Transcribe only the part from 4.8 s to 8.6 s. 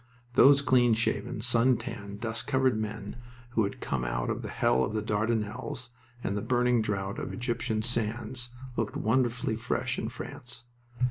of the Dardanelles and the burning drought of Egyptian sands,